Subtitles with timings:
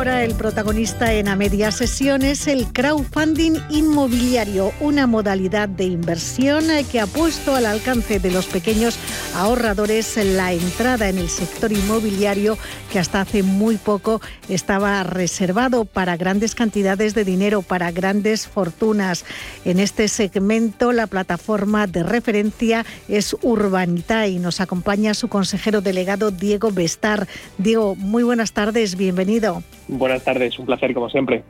[0.00, 6.64] Ahora el protagonista en a media sesión es el crowdfunding inmobiliario, una modalidad de inversión
[6.90, 8.98] que ha puesto al alcance de los pequeños
[9.34, 12.56] ahorradores la entrada en el sector inmobiliario
[12.90, 19.26] que hasta hace muy poco estaba reservado para grandes cantidades de dinero, para grandes fortunas.
[19.66, 26.30] En este segmento la plataforma de referencia es Urbanita y nos acompaña su consejero delegado
[26.30, 27.28] Diego Bestar.
[27.58, 29.62] Diego, muy buenas tardes, bienvenido.
[29.92, 31.42] Buenas tardes, un placer como siempre.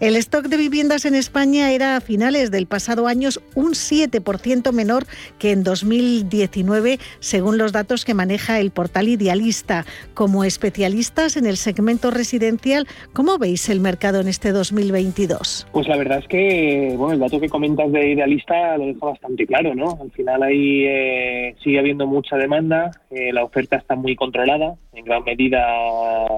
[0.00, 5.06] El stock de viviendas en España era a finales del pasado año un 7% menor
[5.38, 9.86] que en 2019, según los datos que maneja el portal Idealista.
[10.12, 15.66] Como especialistas en el segmento residencial, ¿cómo veis el mercado en este 2022?
[15.72, 19.46] Pues la verdad es que bueno, el dato que comentas de Idealista lo deja bastante
[19.46, 19.98] claro, ¿no?
[20.02, 25.04] Al final ahí eh, sigue habiendo mucha demanda, eh, la oferta está muy controlada, en
[25.06, 25.64] gran medida,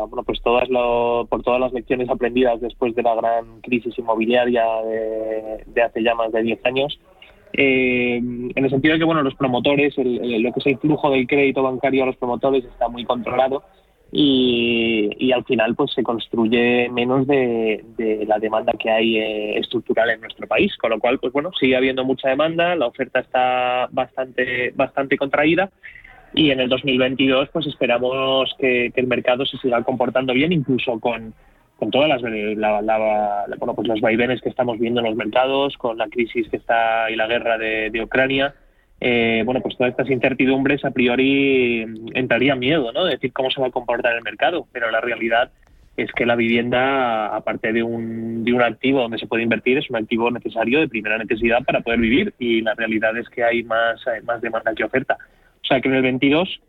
[0.06, 4.64] bueno, pues todas lo, por todas las lecciones aprendidas después de la gran crisis inmobiliaria
[5.66, 7.00] de, hace ya más de 10 años.
[7.52, 11.26] Eh, en el sentido de que bueno los promotores, lo que es el flujo del
[11.26, 13.64] crédito bancario a los promotores está muy controlado
[14.12, 17.82] y, al final pues se construye menos de,
[18.24, 21.76] la demanda que hay eh, estructural en nuestro país, con lo cual pues bueno sigue
[21.76, 25.70] habiendo mucha demanda, la oferta está bastante bastante contraída
[26.34, 31.34] y en el 2022 pues esperamos que, el mercado se siga comportando bien, incluso con,
[31.76, 36.08] con todas las bueno, pues los vaivenes que estamos viendo en los mercados, con la
[36.08, 38.54] crisis que está y la guerra de, Ucrania.
[39.00, 43.04] Eh, bueno, pues todas estas incertidumbres a priori entraría miedo, ¿no?
[43.04, 45.52] De decir cómo se va a comportar el mercado, pero la realidad
[45.96, 49.88] es que la vivienda, aparte de un, de un activo donde se puede invertir, es
[49.88, 53.62] un activo necesario de primera necesidad para poder vivir y la realidad es que hay
[53.62, 55.16] más, más demanda que oferta.
[55.68, 56.60] O sea que en el 22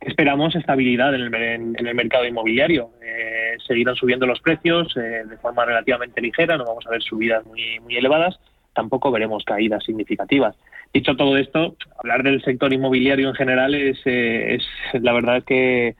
[0.00, 2.88] esperamos estabilidad en el, mercado inmobiliario.
[3.02, 7.44] Eh, seguirán subiendo los precios eh, de forma relativamente ligera, no vamos a ver subidas
[7.44, 8.40] muy, muy elevadas,
[8.72, 10.56] tampoco veremos caídas significativas.
[10.94, 15.96] Dicho todo esto, hablar del sector inmobiliario en general es, eh, es la verdad que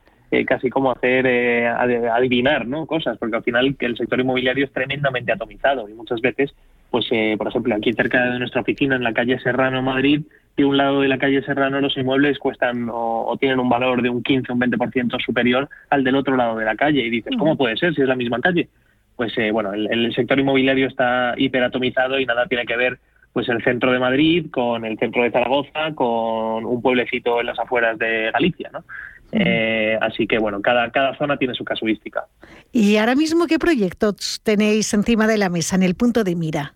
[0.46, 1.26] casi como hacer
[1.66, 2.86] adivinar ¿no?
[2.86, 6.54] cosas, porque al final el sector inmobiliario es tremendamente atomizado y muchas veces,
[6.88, 10.22] pues por ejemplo, aquí cerca de nuestra oficina, en la calle Serrano, Madrid,
[10.56, 14.10] de un lado de la calle Serrano los inmuebles cuestan o, tienen un valor de
[14.10, 17.00] un 15 o un 20% superior al del otro lado de la calle.
[17.00, 18.68] Y dices, ¿cómo puede ser si es la misma calle?
[19.16, 22.98] Pues eh, bueno, el, sector inmobiliario está hiperatomizado y nada tiene que ver
[23.32, 27.58] pues el centro de Madrid con el centro de Zaragoza, con un pueblecito en las
[27.58, 28.84] afueras de Galicia, ¿no?
[29.32, 32.24] Eh, así que bueno, cada, cada zona tiene su casuística.
[32.72, 36.74] ¿Y ahora mismo qué proyectos tenéis encima de la mesa, en el punto de mira?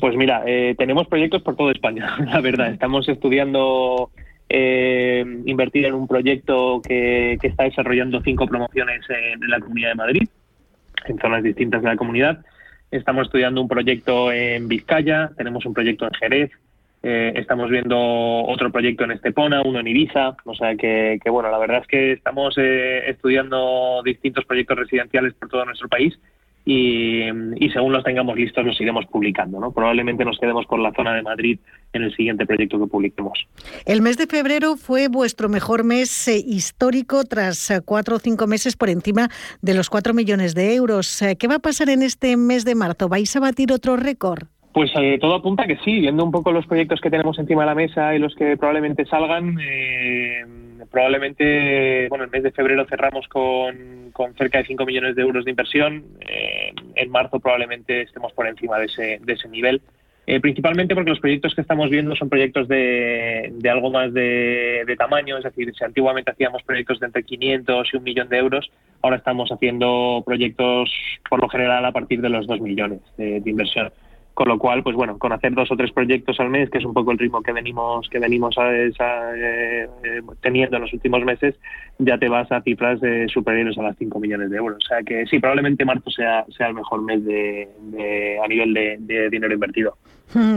[0.00, 2.70] Pues mira, eh, tenemos proyectos por toda España, la verdad.
[2.70, 4.10] Estamos estudiando
[4.48, 10.28] eh, invertir en un proyecto que, está desarrollando cinco promociones en, la Comunidad de Madrid,
[11.06, 12.44] en zonas distintas de la comunidad.
[12.90, 16.50] Estamos estudiando un proyecto en Vizcaya, tenemos un proyecto en Jerez,
[17.02, 21.50] eh, estamos viendo otro proyecto en Estepona, uno en Ibiza, o sea que, que bueno,
[21.50, 26.18] la verdad es que estamos estudiando distintos proyectos residenciales por todo nuestro país
[26.64, 29.58] y, según los tengamos listos los iremos publicando.
[29.58, 29.72] ¿no?
[29.72, 31.58] Probablemente nos quedemos por la zona de Madrid
[31.92, 33.46] en el siguiente proyecto que publiquemos.
[33.86, 38.46] El mes de febrero fue vuestro mejor mes eh, histórico tras eh, cuatro o cinco
[38.46, 39.28] meses por encima
[39.62, 41.22] de los cuatro millones de euros.
[41.22, 43.08] Eh, ¿Qué va a pasar en este mes de marzo?
[43.08, 44.44] ¿Vais a batir otro récord?
[44.72, 47.74] Pues todo apunta que sí, viendo un poco los proyectos que tenemos encima de la
[47.74, 49.56] mesa y los que probablemente salgan,
[50.90, 55.44] probablemente, bueno, el mes de febrero cerramos con, con cerca de 5 millones de euros
[55.44, 56.04] de inversión.
[56.20, 59.80] Eh, en marzo probablemente estemos por encima de ese, de ese nivel.
[60.26, 64.84] Eh, principalmente porque los proyectos que estamos viendo son proyectos de, de algo más de,
[64.86, 68.36] de, tamaño, es decir, si antiguamente hacíamos proyectos de entre 500 y un millón de
[68.36, 68.70] euros,
[69.00, 70.92] ahora estamos haciendo proyectos
[71.30, 73.90] por lo general a partir de los 2 millones de inversión
[74.38, 76.84] con lo cual pues bueno con hacer dos o tres proyectos al mes que es
[76.84, 78.92] un poco el ritmo que venimos que venimos a, eh,
[80.04, 81.56] eh, teniendo en los últimos meses
[81.98, 84.78] ya te vas a cifras superiores a las 5 millones de euros.
[84.84, 89.28] O sea que sí probablemente marzo sea sea el mejor mes de, a nivel de
[89.28, 89.96] dinero invertido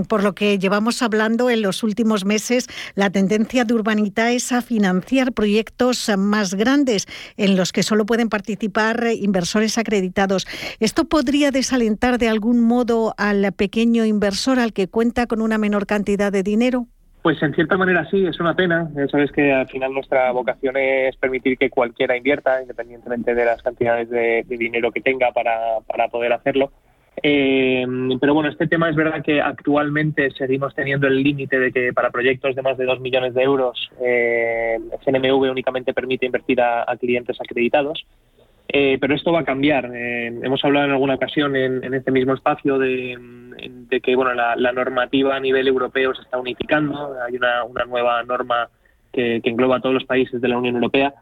[0.07, 4.61] por lo que llevamos hablando en los últimos meses, la tendencia de Urbanita es a
[4.61, 7.07] financiar proyectos más grandes
[7.37, 10.47] en los que solo pueden participar inversores acreditados.
[10.79, 15.85] ¿Esto podría desalentar de algún modo al pequeño inversor al que cuenta con una menor
[15.85, 16.87] cantidad de dinero?
[17.21, 18.89] Pues en cierta manera sí, es una pena.
[19.11, 24.09] Sabes que al final nuestra vocación es permitir que cualquiera invierta, independientemente de las cantidades
[24.09, 26.71] de, dinero que tenga para, para poder hacerlo.
[27.23, 27.85] Eh,
[28.19, 32.09] pero bueno, este tema es verdad que actualmente seguimos teniendo el límite de que para
[32.09, 37.37] proyectos de más de 2 millones de euros eh, CNMV únicamente permite invertir a, clientes
[37.39, 38.05] acreditados.
[38.73, 39.91] Eh, pero esto va a cambiar.
[39.93, 43.17] Eh, hemos hablado en alguna ocasión en, este mismo espacio de,
[44.01, 47.17] que bueno, la, normativa a nivel europeo se está unificando.
[47.27, 48.69] Hay una, nueva norma
[49.11, 51.13] que engloba a todos los países de la Unión Europea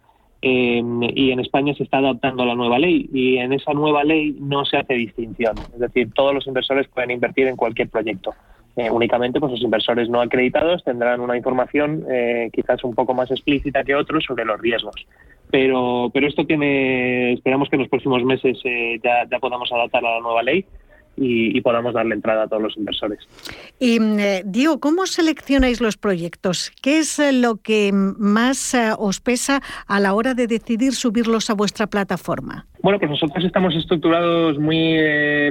[0.41, 0.81] eh,
[1.15, 4.63] y en España se está adaptando la nueva ley y en esa nueva ley no
[4.65, 5.55] se hace distinción.
[5.73, 8.33] Es decir, todos los inversores pueden invertir en cualquier proyecto.
[8.77, 13.29] Eh, únicamente pues los inversores no acreditados tendrán una información eh, quizás un poco más
[13.31, 15.05] explícita que otros sobre los riesgos.
[15.51, 18.59] Pero, pero esto tiene, esperamos que en los próximos meses
[19.03, 20.63] ya, ya podamos adaptar a la nueva ley
[21.19, 23.19] y, podamos darle entrada a todos los inversores.
[23.79, 26.71] Y eh, Diego, ¿cómo seleccionáis los proyectos?
[26.81, 31.49] ¿Qué es eh, lo que más eh, os pesa a la hora de decidir subirlos
[31.49, 32.65] a vuestra plataforma?
[32.81, 34.97] Bueno, pues nosotros estamos estructurados muy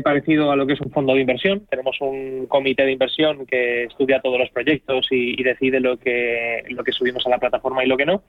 [0.03, 1.63] parecido a lo que es un fondo de inversión.
[1.69, 6.63] Tenemos un comité de inversión que estudia todos los proyectos y, y decide lo que,
[6.71, 8.23] lo que subimos a la plataforma y lo que no.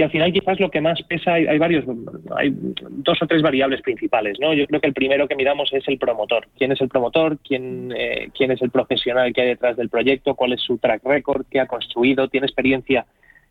[0.00, 1.84] Y al final quizás lo que más pesa, hay, varios,
[2.34, 4.40] hay dos o tres variables principales.
[4.40, 4.54] ¿no?
[4.54, 6.48] Yo creo que el primero que miramos es el promotor.
[6.56, 7.36] ¿Quién es el promotor?
[7.46, 10.34] ¿Quién, eh, quién es el profesional que hay detrás del proyecto?
[10.34, 11.44] ¿Cuál es su track record?
[11.50, 12.28] ¿Qué ha construido?
[12.28, 13.04] ¿Tiene experiencia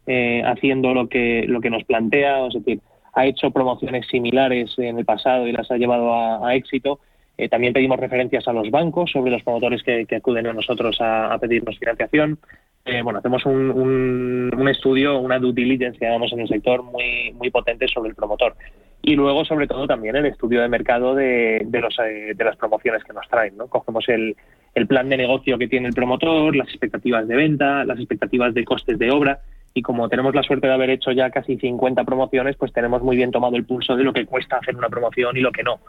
[0.07, 2.47] eh, haciendo lo que, lo que nos plantea?
[2.47, 2.79] Es decir,
[3.13, 6.99] ha hecho promociones similares en el pasado y las ha llevado a, éxito.
[7.39, 11.37] Eh, también pedimos referencias a los bancos sobre los promotores que, acuden a nosotros a,
[11.39, 12.37] pedirnos financiación.
[12.83, 17.49] Eh, bueno, hacemos un, un, estudio, una due diligence, digamos, en el sector muy, muy
[17.49, 18.55] potente sobre el promotor.
[19.01, 22.57] Y luego, sobre todo, también el estudio de mercado de, de, los, eh, de las
[22.57, 23.55] promociones que nos traen.
[23.55, 23.67] ¿no?
[23.67, 24.35] Cogemos el,
[24.75, 28.65] el plan de negocio que tiene el promotor, las expectativas de venta, las expectativas de
[28.65, 29.39] costes de obra.
[29.73, 33.15] Y como tenemos la suerte de haber hecho ya casi 50 promociones, pues tenemos muy
[33.15, 35.79] bien tomado el pulso de lo que cuesta hacer una promoción y lo que no.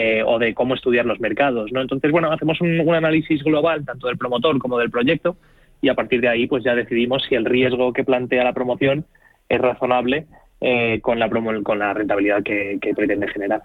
[0.00, 1.72] Eh, o de cómo estudiar los mercados.
[1.72, 1.80] ¿no?
[1.80, 5.36] Entonces, bueno, hacemos un, análisis global tanto del promotor como del proyecto
[5.82, 9.06] y a partir de ahí pues ya decidimos si el riesgo que plantea la promoción
[9.48, 10.26] es razonable
[10.60, 11.28] eh, con, la
[11.64, 13.64] con la rentabilidad que, pretende generar.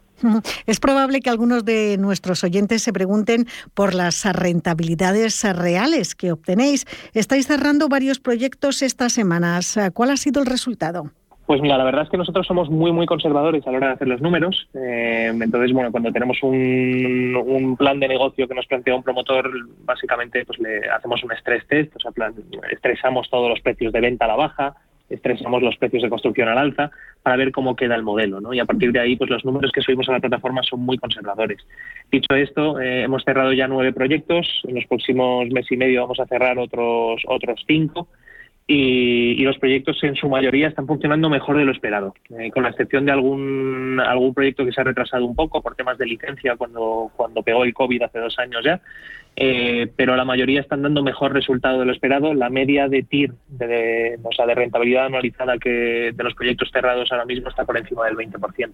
[0.65, 3.45] Es probable que algunos de nuestros oyentes se pregunten
[3.75, 6.85] por las rentabilidades reales que obtenéis.
[7.13, 9.77] Estáis cerrando varios proyectos estas semanas.
[9.93, 11.11] ¿Cuál ha sido el resultado?
[11.53, 13.93] Pues mira, la verdad es que nosotros somos muy, muy conservadores a la hora de
[13.93, 14.67] hacer los números.
[14.73, 19.51] Eh, entonces, bueno, cuando tenemos un, plan de negocio que nos plantea un promotor,
[19.85, 22.11] básicamente pues le hacemos un stress test, o sea,
[22.71, 24.75] estresamos todos los precios de venta a la baja,
[25.11, 26.89] estresamos los precios de construcción al alza
[27.21, 28.51] para ver cómo queda el modelo, ¿no?
[28.51, 30.97] Y a partir de ahí, pues los números que subimos a la plataforma son muy
[30.97, 31.59] conservadores.
[32.11, 34.63] Dicho esto, eh, hemos cerrado ya nueve proyectos.
[34.67, 38.07] En los próximos mes y medio vamos a cerrar otros otros cinco
[38.65, 42.69] y, los proyectos en su mayoría están funcionando mejor de lo esperado, eh, con la
[42.69, 46.55] excepción de algún algún proyecto que se ha retrasado un poco por temas de licencia
[46.55, 48.79] cuando, cuando pegó el COVID hace dos años ya,
[49.35, 52.33] eh, pero la mayoría están dando mejor resultado de lo esperado.
[52.33, 57.11] La media de TIR, de, o sea, de rentabilidad anualizada que de los proyectos cerrados
[57.11, 58.73] ahora mismo está por encima del 20%.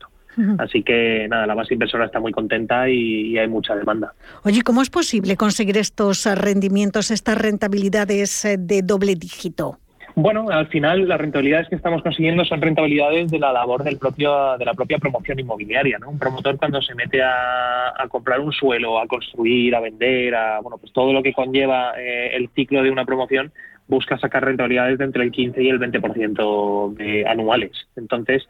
[0.57, 4.13] Así que nada, la base inversora está muy contenta y, hay mucha demanda.
[4.43, 9.79] Oye, ¿cómo es posible conseguir estos rendimientos, estas rentabilidades eh, de doble dígito?
[10.21, 14.57] Bueno, al final las rentabilidades que estamos consiguiendo son rentabilidades de la labor del propio,
[14.57, 15.97] de la propia promoción inmobiliaria.
[15.97, 16.09] ¿no?
[16.09, 20.77] Un promotor cuando se mete a, comprar un suelo, a construir, a vender, a bueno,
[20.77, 23.53] pues todo lo que conlleva eh, el ciclo de una promoción,
[23.87, 27.71] busca sacar rentabilidades de entre el 15 y el 20% de anuales.
[27.95, 28.45] Entonces,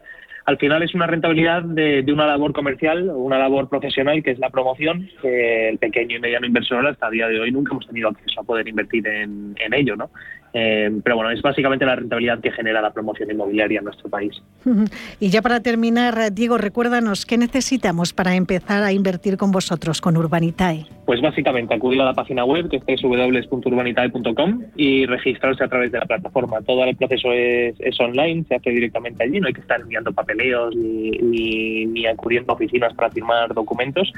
[0.45, 4.49] al final es una rentabilidad de, una labor comercial una labor profesional que es la
[4.49, 8.09] promoción, que el pequeño y mediano inversor hasta el día de hoy nunca hemos tenido
[8.09, 10.09] acceso a poder invertir en, en ello, ¿no?
[10.53, 14.41] Eh, pero bueno, es básicamente la rentabilidad que genera la promoción inmobiliaria en nuestro país.
[15.20, 20.15] Y ya para terminar, Diego, recuérdanos, ¿qué necesitamos para empezar a invertir con vosotros, con
[20.18, 20.86] Urbanitae?
[21.06, 26.00] Pues básicamente acudir a la página web, que es www.urbanitae.com, y registrarse a través de
[26.00, 26.62] la plataforma.
[26.62, 30.75] Todo el proceso es, online, se hace directamente allí, no hay que estar enviando papeleos
[30.75, 34.12] ni, ni acudiendo a oficinas para firmar documentos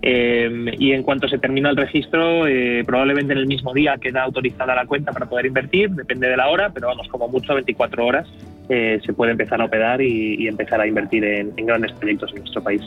[0.00, 4.22] eh, y en cuanto se termina el registro, eh, probablemente en el mismo día queda
[4.22, 8.06] autorizada la cuenta para poder invertir, depende de la hora, pero vamos, como mucho 24
[8.06, 8.28] horas
[8.68, 12.62] eh, se puede empezar a operar y, empezar a invertir en, grandes proyectos en nuestro
[12.62, 12.82] país.